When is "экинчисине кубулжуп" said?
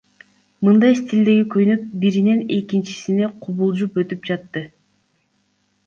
2.57-4.05